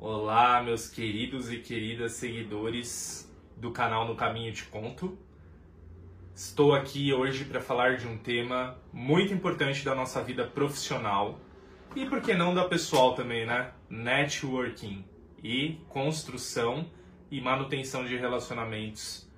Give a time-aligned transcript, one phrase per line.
[0.00, 5.18] Olá, meus queridos e queridas seguidores do canal No Caminho Te Conto.
[6.32, 11.40] Estou aqui hoje para falar de um tema muito importante da nossa vida profissional
[11.96, 13.72] e, por que não, da pessoal também, né?
[13.90, 15.04] Networking
[15.42, 16.88] e construção
[17.28, 19.28] e manutenção de relacionamentos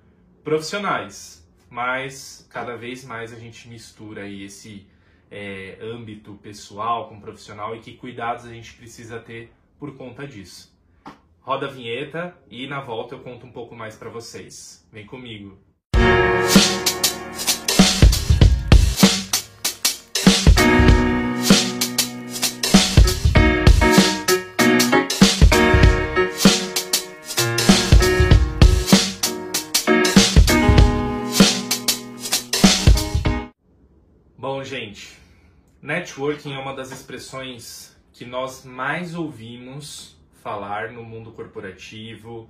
[0.43, 1.43] profissionais.
[1.71, 4.85] Mas cada vez mais a gente mistura aí esse
[5.31, 9.51] é, âmbito pessoal com profissional e que cuidados a gente precisa ter
[9.81, 10.71] por conta disso.
[11.39, 14.87] Roda a vinheta e na volta eu conto um pouco mais para vocês.
[14.91, 15.57] Vem comigo.
[34.37, 35.17] Bom, gente,
[35.81, 37.90] networking é uma das expressões
[38.21, 42.47] que nós mais ouvimos falar no mundo corporativo,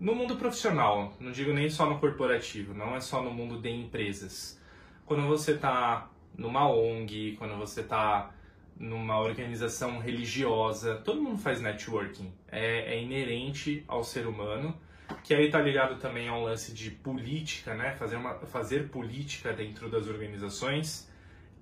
[0.00, 3.68] no mundo profissional, não digo nem só no corporativo, não é só no mundo de
[3.68, 4.58] empresas.
[5.04, 8.30] Quando você está numa ONG, quando você está
[8.74, 12.32] numa organização religiosa, todo mundo faz networking.
[12.50, 14.74] É, é inerente ao ser humano,
[15.22, 17.94] que aí está ligado também ao lance de política, né?
[17.96, 21.06] Fazer, uma, fazer política dentro das organizações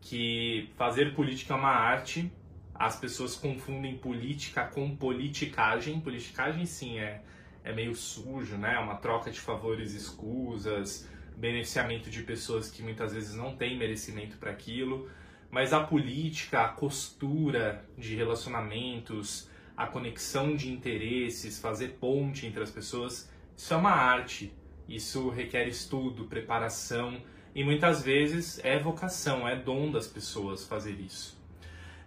[0.00, 2.32] que fazer política é uma arte.
[2.80, 6.00] As pessoas confundem política com politicagem.
[6.00, 7.20] Politicagem, sim, é,
[7.62, 8.76] é meio sujo, né?
[8.76, 11.06] É uma troca de favores escusas,
[11.36, 15.10] beneficiamento de pessoas que muitas vezes não têm merecimento para aquilo.
[15.50, 22.70] Mas a política, a costura de relacionamentos, a conexão de interesses, fazer ponte entre as
[22.70, 24.54] pessoas, isso é uma arte.
[24.88, 27.20] Isso requer estudo, preparação
[27.54, 31.39] e muitas vezes é vocação, é dom das pessoas fazer isso.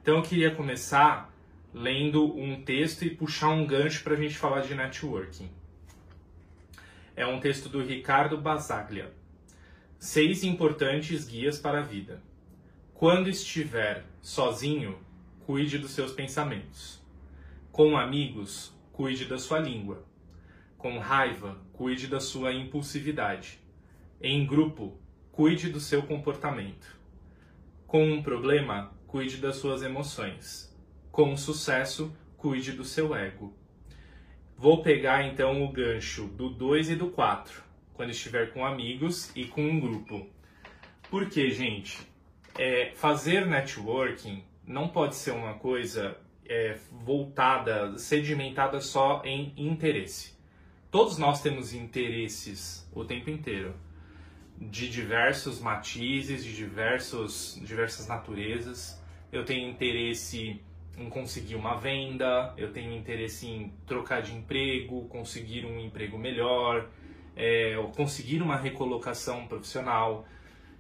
[0.04, 1.34] Então eu queria começar
[1.74, 5.50] lendo um texto e puxar um gancho para a gente falar de networking.
[7.16, 9.14] É um texto do Ricardo Basaglia.
[9.98, 12.22] Seis importantes guias para a vida.
[12.94, 15.00] Quando estiver sozinho,
[15.46, 17.02] cuide dos seus pensamentos.
[17.72, 20.04] Com amigos, cuide da sua língua.
[20.78, 23.58] Com raiva, cuide da sua impulsividade.
[24.20, 24.98] Em grupo,
[25.32, 26.94] cuide do seu comportamento.
[27.88, 30.76] Com um problema, cuide das suas emoções.
[31.12, 33.54] Com sucesso, cuide do seu ego.
[34.58, 37.62] Vou pegar então o gancho do 2 e do 4,
[37.94, 40.28] quando estiver com amigos e com um grupo.
[41.12, 42.00] Porque, gente,
[42.58, 46.18] é, fazer networking não pode ser uma coisa
[46.50, 50.34] é, voltada, sedimentada só em interesse.
[50.90, 53.76] Todos nós temos interesses o tempo inteiro
[54.60, 59.03] de diversos matizes, de diversos, diversas naturezas.
[59.34, 60.62] Eu tenho interesse
[60.96, 66.88] em conseguir uma venda, eu tenho interesse em trocar de emprego, conseguir um emprego melhor,
[67.36, 70.24] é, conseguir uma recolocação profissional.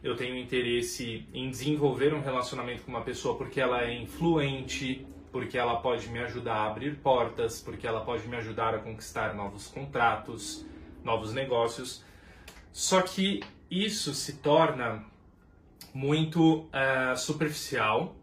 [0.03, 5.58] Eu tenho interesse em desenvolver um relacionamento com uma pessoa porque ela é influente, porque
[5.58, 9.68] ela pode me ajudar a abrir portas, porque ela pode me ajudar a conquistar novos
[9.68, 10.64] contratos,
[11.03, 12.06] novos negócios.
[12.72, 13.40] Só que
[13.72, 15.03] isso se torna
[15.91, 18.16] muito uh, superficial.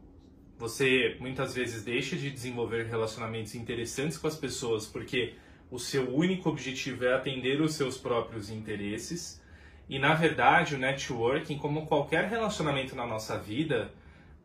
[0.60, 5.32] Você muitas vezes deixa de desenvolver relacionamentos interessantes com as pessoas porque
[5.70, 9.42] o seu único objetivo é atender os seus próprios interesses.
[9.88, 13.90] E na verdade, o networking, como qualquer relacionamento na nossa vida,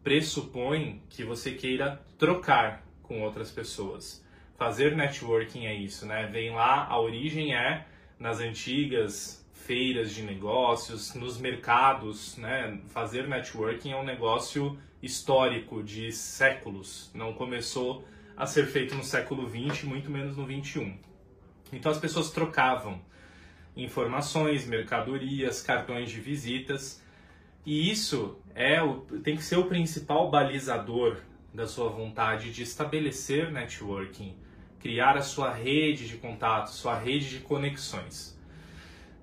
[0.06, 4.24] pressupõe que você queira trocar com outras pessoas.
[4.58, 6.30] Fazer networking é isso, né?
[6.32, 7.86] Vem lá, a origem é
[8.18, 12.80] nas antigas feiras de negócios, nos mercados, né?
[12.88, 17.12] Fazer networking é um negócio histórico de séculos.
[17.14, 18.06] Não começou
[18.36, 20.98] a ser feito no século 20, muito menos no 21.
[21.72, 23.00] Então as pessoas trocavam
[23.76, 27.02] informações, mercadorias, cartões de visitas,
[27.66, 31.18] e isso é o, tem que ser o principal balizador
[31.54, 34.36] da sua vontade de estabelecer networking,
[34.80, 38.36] criar a sua rede de contatos, sua rede de conexões.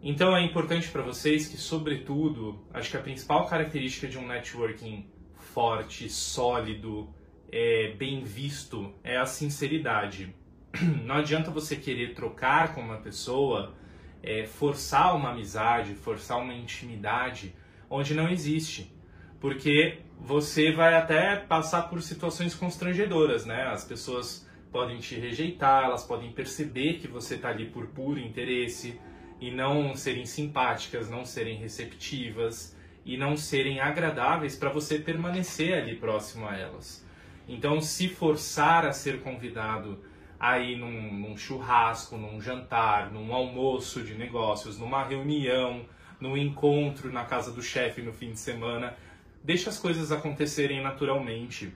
[0.02, 5.06] Então é importante para vocês que, sobretudo, acho que a principal característica de um networking
[5.52, 7.08] forte, sólido,
[7.50, 10.34] é, bem visto é a sinceridade.
[11.04, 13.74] Não adianta você querer trocar com uma pessoa,
[14.22, 17.54] é, forçar uma amizade, forçar uma intimidade
[17.90, 18.90] onde não existe.
[19.38, 23.64] Porque você vai até passar por situações constrangedoras, né?
[23.64, 28.98] As pessoas podem te rejeitar, elas podem perceber que você está ali por puro interesse
[29.40, 35.96] e não serem simpáticas, não serem receptivas e não serem agradáveis para você permanecer ali
[35.96, 37.04] próximo a elas.
[37.48, 39.98] Então, se forçar a ser convidado
[40.38, 45.86] aí num, num churrasco, num jantar, num almoço de negócios, numa reunião,
[46.22, 48.96] num encontro na casa do chefe no fim de semana.
[49.42, 51.74] Deixa as coisas acontecerem naturalmente.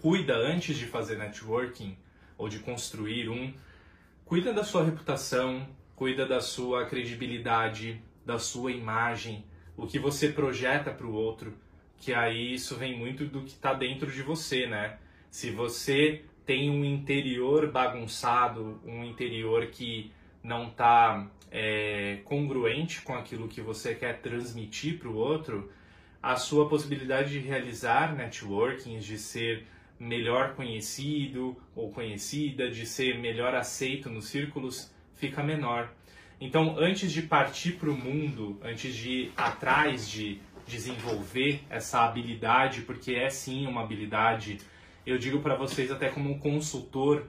[0.00, 1.96] Cuida antes de fazer networking
[2.38, 3.52] ou de construir um.
[4.24, 9.44] Cuida da sua reputação, cuida da sua credibilidade, da sua imagem,
[9.82, 11.52] o que você projeta para o outro,
[11.98, 14.98] que aí isso vem muito do que está dentro de você, né?
[15.28, 20.12] Se você tem um interior bagunçado, um interior que
[20.42, 25.70] não está é, congruente com aquilo que você quer transmitir para o outro,
[26.22, 29.66] a sua possibilidade de realizar networking, de ser
[29.98, 35.92] melhor conhecido ou conhecida, de ser melhor aceito nos círculos, fica menor.
[36.40, 42.82] Então, antes de partir para o mundo, antes de ir atrás de desenvolver essa habilidade,
[42.82, 44.58] porque é sim uma habilidade
[45.04, 47.26] eu digo para vocês até como um consultor,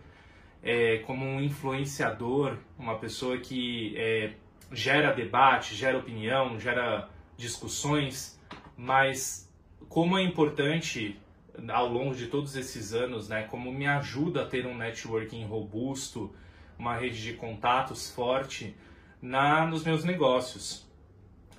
[0.61, 4.33] é, como um influenciador, uma pessoa que é,
[4.71, 8.39] gera debate, gera opinião, gera discussões,
[8.77, 9.51] mas
[9.89, 11.19] como é importante
[11.67, 16.33] ao longo de todos esses anos, né, como me ajuda a ter um networking robusto,
[16.77, 18.75] uma rede de contatos forte
[19.23, 20.85] na nos meus negócios,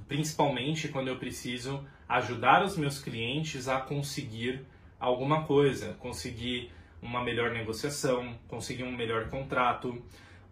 [0.06, 4.66] principalmente quando eu preciso ajudar os meus clientes a conseguir
[5.00, 6.70] alguma coisa, conseguir
[7.00, 10.02] uma melhor negociação, conseguir um melhor contrato,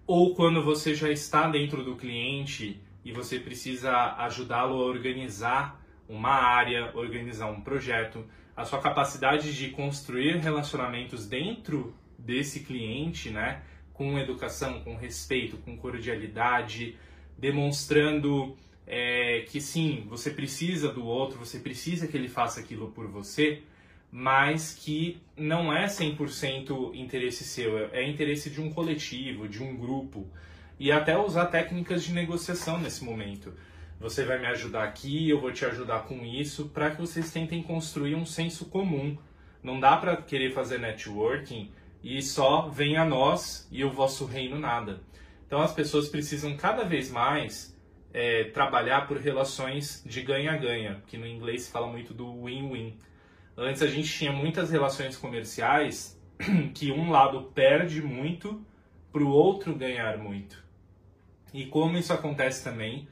[0.06, 6.32] ou quando você já está dentro do cliente e você precisa ajudá-lo a organizar uma
[6.32, 8.24] área, organizar um projeto,
[8.56, 13.60] a sua capacidade de construir relacionamentos dentro desse cliente, né,
[13.92, 16.96] com educação, com respeito, com cordialidade,
[17.38, 18.56] demonstrando
[18.86, 23.62] é, que sim, você precisa do outro, você precisa que ele faça aquilo por você,
[24.10, 30.26] mas que não é 100% interesse seu, é interesse de um coletivo, de um grupo.
[30.78, 33.54] E até usar técnicas de negociação nesse momento.
[34.00, 37.62] Você vai me ajudar aqui, eu vou te ajudar com isso, para que vocês tentem
[37.62, 39.16] construir um senso comum.
[39.62, 41.70] Não dá para querer fazer networking
[42.02, 45.00] e só vem a nós e o vosso reino nada.
[45.46, 47.76] Então as pessoas precisam cada vez mais
[48.12, 52.96] é, trabalhar por relações de ganha-ganha, que no inglês se fala muito do win-win
[53.56, 56.18] Antes a gente tinha muitas relações comerciais
[56.74, 58.64] que um lado perde muito
[59.12, 60.62] para o outro ganhar muito.
[61.52, 63.06] E como isso acontece também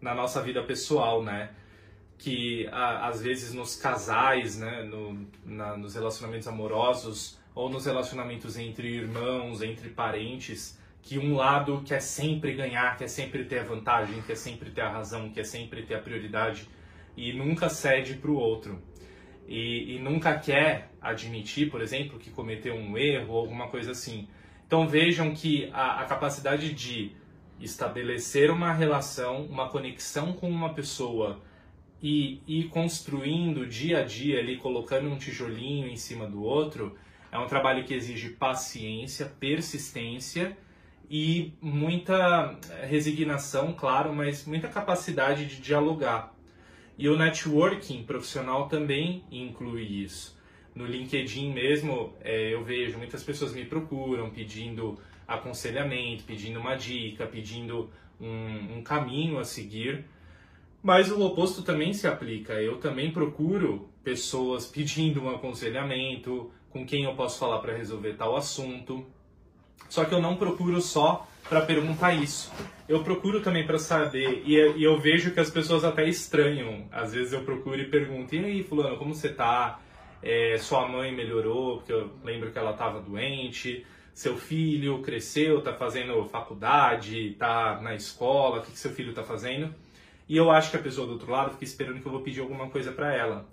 [0.00, 1.50] na nossa vida pessoal, né?
[2.18, 4.82] Que a, às vezes nos casais, né?
[4.82, 11.82] No, na, nos relacionamentos amorosos ou nos relacionamentos entre irmãos, entre parentes, que um lado
[11.84, 15.82] quer sempre ganhar, quer sempre ter a vantagem, quer sempre ter a razão, quer sempre
[15.82, 16.68] ter a prioridade
[17.16, 18.82] e nunca cede para o outro
[19.46, 24.26] e, e nunca quer admitir, por exemplo, que cometeu um erro ou alguma coisa assim.
[24.66, 27.12] Então vejam que a, a capacidade de
[27.60, 31.42] estabelecer uma relação, uma conexão com uma pessoa
[32.02, 36.96] e ir construindo dia a dia ali, colocando um tijolinho em cima do outro,
[37.34, 40.56] é um trabalho que exige paciência, persistência
[41.10, 46.32] e muita resignação, claro, mas muita capacidade de dialogar.
[46.96, 50.38] E o networking profissional também inclui isso.
[50.76, 54.96] No LinkedIn mesmo, é, eu vejo muitas pessoas me procuram pedindo
[55.26, 60.04] aconselhamento, pedindo uma dica, pedindo um, um caminho a seguir.
[60.80, 62.52] Mas o oposto também se aplica.
[62.52, 68.36] Eu também procuro pessoas pedindo um aconselhamento, com quem eu posso falar para resolver tal
[68.36, 69.06] assunto.
[69.88, 72.52] Só que eu não procuro só para perguntar isso.
[72.88, 76.88] Eu procuro também para saber, e, e, eu vejo que as pessoas até estranham.
[76.90, 79.80] Às vezes eu procuro e pergunto: e aí, Fulano, como você tá?
[80.20, 83.86] É, sua mãe melhorou, porque eu lembro que ela estava doente.
[84.12, 89.22] Seu filho cresceu, está fazendo faculdade, está na escola, o que, que seu filho está
[89.22, 89.72] fazendo?
[90.28, 92.40] E eu acho que a pessoa do outro lado fica esperando que eu vou pedir
[92.40, 93.46] alguma coisa para ela.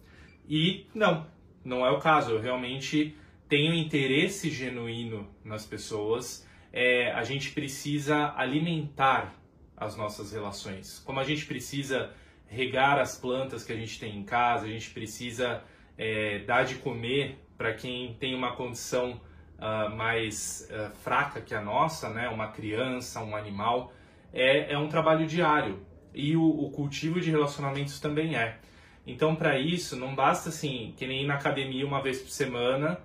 [0.48, 1.26] E não,
[1.64, 2.32] não é o caso.
[2.32, 3.16] Eu realmente
[3.48, 9.34] tenho interesse genuíno nas pessoas é, a gente precisa alimentar
[9.76, 11.00] as nossas relações.
[11.00, 12.12] Como a gente precisa
[12.48, 15.64] regar as plantas que a gente tem em casa, a gente precisa
[15.98, 19.22] é, dar de comer para quem tem uma condição
[19.60, 22.28] uh, mais uh, fraca que a nossa, né?
[22.28, 23.94] uma criança, um animal,
[24.34, 25.86] é, é um trabalho diário.
[26.14, 28.58] E o, o cultivo de relacionamentos também é.
[29.06, 33.00] Então, para isso, não basta assim, que nem ir na academia uma vez por semana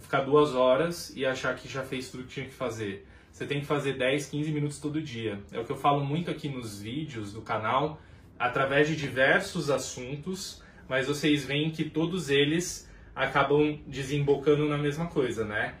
[0.00, 3.06] ficar duas horas e achar que já fez tudo que tinha que fazer.
[3.30, 5.40] Você tem que fazer 10, 15 minutos todo dia.
[5.52, 8.00] É o que eu falo muito aqui nos vídeos do canal,
[8.38, 15.44] através de diversos assuntos, mas vocês veem que todos eles acabam desembocando na mesma coisa,
[15.44, 15.74] né?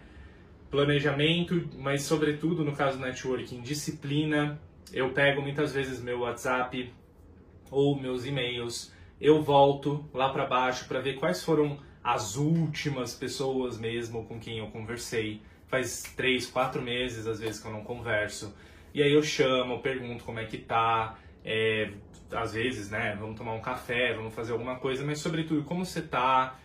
[0.72, 4.58] planejamento, mas sobretudo no caso do networking, disciplina.
[4.90, 6.90] Eu pego muitas vezes meu WhatsApp
[7.70, 8.90] ou meus e-mails,
[9.22, 14.58] eu volto lá para baixo para ver quais foram as últimas pessoas mesmo com quem
[14.58, 15.40] eu conversei.
[15.68, 18.52] Faz três, quatro meses às vezes que eu não converso.
[18.92, 21.16] E aí eu chamo, pergunto como é que tá.
[21.44, 21.92] É,
[22.32, 26.02] às vezes, né, vamos tomar um café, vamos fazer alguma coisa, mas sobretudo como você
[26.02, 26.58] tá,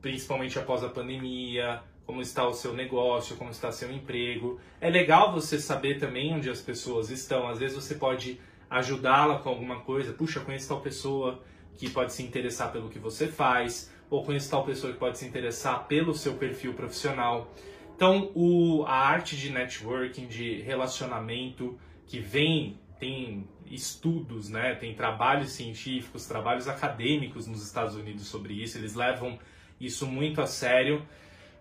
[0.00, 4.58] principalmente após a pandemia, como está o seu negócio, como está seu emprego.
[4.80, 7.48] É legal você saber também onde as pessoas estão.
[7.48, 10.14] Às vezes você pode ajudá-la com alguma coisa.
[10.14, 11.42] Puxa, conheço tal pessoa
[11.78, 15.24] que pode se interessar pelo que você faz, ou conheço tal pessoa que pode se
[15.24, 17.50] interessar pelo seu perfil profissional.
[17.94, 25.52] Então, o, a arte de networking, de relacionamento, que vem, tem estudos, né, tem trabalhos
[25.52, 29.38] científicos, trabalhos acadêmicos nos Estados Unidos sobre isso, eles levam
[29.80, 31.06] isso muito a sério,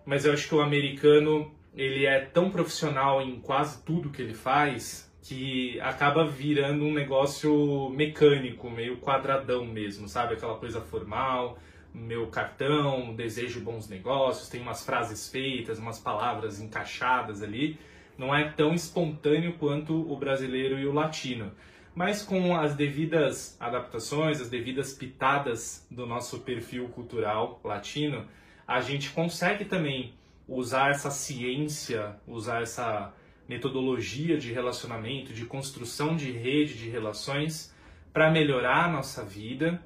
[0.06, 4.34] mas eu acho que o americano, ele é tão profissional em quase tudo que ele
[4.34, 10.36] faz, que acaba virando um negócio mecânico, meio quadradão mesmo, sabe?
[10.36, 11.60] Aquela coisa formal,
[11.94, 17.78] meu cartão, desejo bons negócios, tem umas frases feitas, umas palavras encaixadas ali.
[18.18, 21.52] Não é tão espontâneo quanto o brasileiro e o latino.
[21.94, 28.26] Mas com as devidas adaptações, as devidas pitadas do nosso perfil cultural latino,
[28.66, 30.14] a gente consegue também
[30.48, 33.14] usar essa ciência, usar essa
[33.48, 37.74] metodologia de relacionamento, de construção de rede de relações
[38.12, 39.82] para melhorar a nossa vida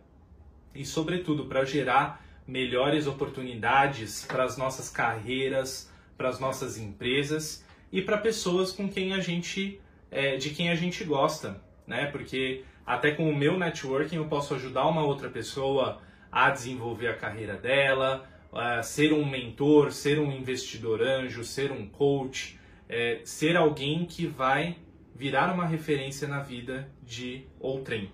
[0.74, 8.02] e, sobretudo, para gerar melhores oportunidades para as nossas carreiras, para as nossas empresas e
[8.02, 12.08] para pessoas com quem a gente, é, de quem a gente gosta, né?
[12.08, 16.02] Porque até com o meu networking eu posso ajudar uma outra pessoa
[16.32, 21.88] a desenvolver a carreira dela, a ser um mentor, ser um investidor anjo, ser um
[21.88, 22.60] coach,
[22.92, 24.76] é, ser alguém que vai
[25.16, 28.12] virar uma referência na vida de outrem.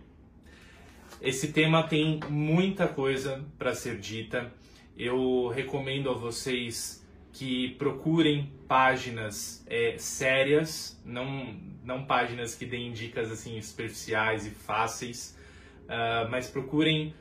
[1.19, 4.53] Esse tema tem muita coisa para ser dita.
[4.95, 7.03] Eu recomendo a vocês
[7.33, 15.37] que procurem páginas é, sérias, não, não páginas que deem dicas assim superficiais e fáceis,
[15.83, 17.13] uh, mas procurem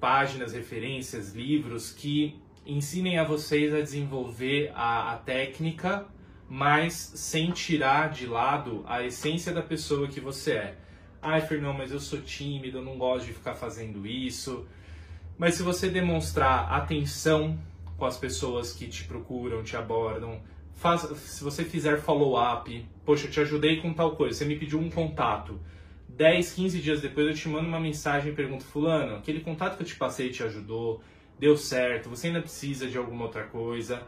[0.00, 6.06] páginas, referências, livros que ensinem a vocês a desenvolver a, a técnica
[6.56, 10.76] mas sem tirar de lado a essência da pessoa que você é.
[11.20, 14.64] Ai, Fernão, mas eu sou tímido, eu não gosto de ficar fazendo isso.
[15.36, 17.58] Mas se você demonstrar atenção
[17.98, 20.40] com as pessoas que te procuram, te abordam,
[20.74, 24.78] faz, se você fizer follow-up, poxa, eu te ajudei com tal coisa, você me pediu
[24.78, 25.58] um contato.
[26.08, 29.82] 10, 15 dias depois eu te mando uma mensagem e pergunto, fulano, aquele contato que
[29.82, 31.02] eu te passei te ajudou,
[31.36, 34.06] deu certo, você ainda precisa de alguma outra coisa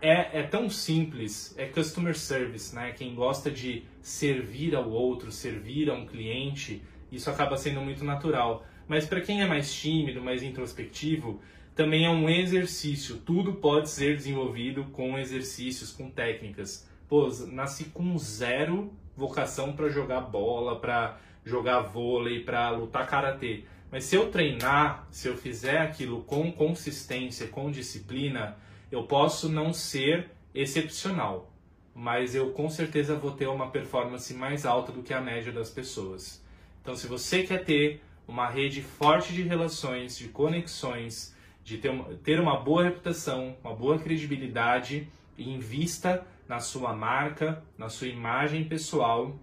[0.00, 2.92] é, é tão simples, é customer service, né?
[2.92, 8.64] Quem gosta de servir ao outro, servir a um cliente, isso acaba sendo muito natural.
[8.86, 11.40] Mas para quem é mais tímido, mais introspectivo,
[11.74, 13.16] também é um exercício.
[13.18, 16.88] Tudo pode ser desenvolvido com exercícios, com técnicas.
[17.08, 23.64] Pô, nasci com zero vocação para jogar bola, para jogar vôlei, para lutar karatê.
[23.90, 28.56] Mas se eu treinar, se eu fizer aquilo com consistência, com disciplina,
[28.90, 31.52] eu posso não ser excepcional,
[31.94, 35.70] mas eu com certeza vou ter uma performance mais alta do que a média das
[35.70, 36.42] pessoas.
[36.82, 42.04] Então, se você quer ter uma rede forte de relações, de conexões, de ter uma,
[42.16, 49.36] ter uma boa reputação, uma boa credibilidade, invista na sua marca, na sua imagem pessoal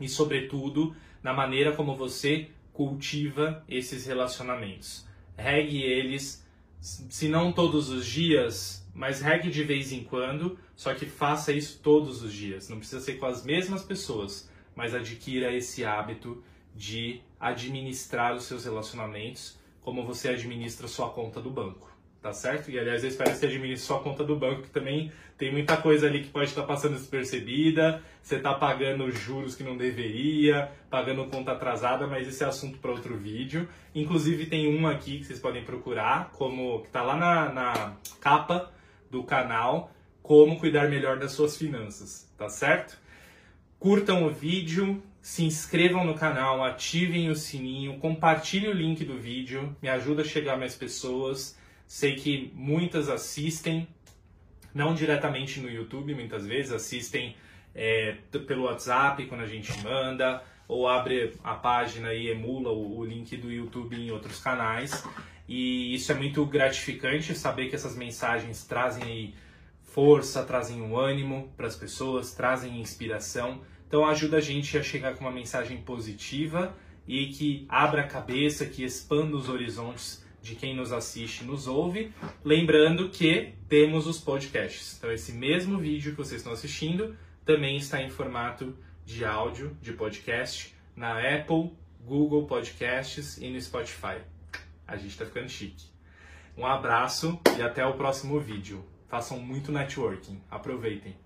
[0.00, 5.06] e, sobretudo, na maneira como você cultiva esses relacionamentos.
[5.36, 6.46] Regue eles
[6.80, 11.80] se não todos os dias, mas regue de vez em quando, só que faça isso
[11.82, 12.68] todos os dias.
[12.68, 16.42] Não precisa ser com as mesmas pessoas, mas adquira esse hábito
[16.74, 21.89] de administrar os seus relacionamentos como você administra sua conta do banco
[22.22, 22.70] tá certo?
[22.70, 25.76] E aliás, eu espero que você administre sua conta do banco, que também tem muita
[25.76, 31.24] coisa ali que pode estar passando despercebida, você está pagando juros que não deveria, pagando
[31.26, 33.66] conta atrasada, mas esse é assunto para outro vídeo.
[33.94, 38.70] Inclusive tem um aqui que vocês podem procurar, como que está lá na, na capa
[39.10, 39.90] do canal,
[40.22, 42.98] como cuidar melhor das suas finanças, tá certo?
[43.78, 49.74] Curtam o vídeo, se inscrevam no canal, ativem o sininho, compartilhem o link do vídeo,
[49.80, 51.58] me ajuda a chegar mais pessoas.
[51.90, 53.88] Sei que muitas assistem,
[54.72, 57.34] não diretamente no YouTube, muitas vezes assistem
[57.74, 58.14] é,
[58.46, 63.36] pelo WhatsApp quando a gente manda, ou abre a página e emula o, o link
[63.36, 65.04] do YouTube em outros canais.
[65.48, 69.34] E isso é muito gratificante saber que essas mensagens trazem aí
[69.82, 73.62] força, trazem um ânimo para as pessoas, trazem inspiração.
[73.88, 76.72] Então ajuda a gente a chegar com uma mensagem positiva
[77.04, 81.66] e que abra a cabeça, que expanda os horizontes de quem nos assiste e nos
[81.66, 82.12] ouve.
[82.44, 84.96] Lembrando que temos os podcasts.
[84.96, 89.92] Então esse mesmo vídeo que vocês estão assistindo também está em formato de áudio, de
[89.92, 91.72] podcast, na Apple,
[92.04, 94.18] Google Podcasts e no Spotify.
[94.86, 95.86] A gente está ficando chique.
[96.56, 98.84] Um abraço e até o próximo vídeo.
[99.08, 100.40] Façam muito networking.
[100.50, 101.16] Aproveitem.